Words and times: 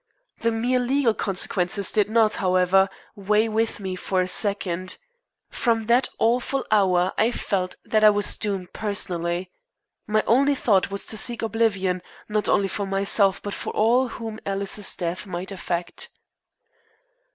The 0.39 0.51
mere 0.51 0.79
legal 0.79 1.13
consequences 1.13 1.91
did 1.91 2.09
not, 2.09 2.37
however, 2.37 2.89
weigh 3.15 3.47
with 3.47 3.79
me 3.79 3.95
for 3.95 4.19
a 4.19 4.27
second. 4.27 4.97
From 5.51 5.85
that 5.85 6.09
awful 6.17 6.65
hour 6.71 7.13
I 7.19 7.29
felt 7.29 7.75
that 7.85 8.03
I 8.03 8.09
was 8.09 8.35
doomed 8.35 8.73
personally. 8.73 9.51
My 10.07 10.23
only 10.25 10.55
thought 10.55 10.89
was 10.89 11.05
to 11.05 11.17
seek 11.17 11.43
oblivion, 11.43 12.01
not 12.27 12.49
only 12.49 12.67
for 12.67 12.87
myself, 12.87 13.43
but 13.43 13.53
for 13.53 13.69
all 13.73 14.07
whom 14.07 14.39
Alice's 14.43 14.95
death 14.95 15.27
might 15.27 15.51
affect. 15.51 16.09